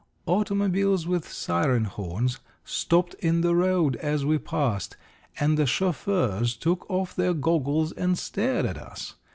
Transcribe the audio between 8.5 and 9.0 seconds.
at